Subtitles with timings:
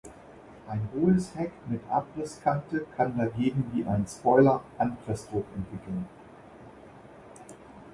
[0.67, 6.07] Ein hohes Heck mit Abrisskante kann dagegen wie ein Spoiler Anpressdruck entwickeln.